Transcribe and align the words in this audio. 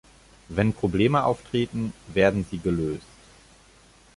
Wenn 0.49 0.73
Probleme 0.73 1.23
auftreten, 1.23 1.93
werden 2.11 2.43
sie 2.49 2.57
gelöst. 2.57 3.05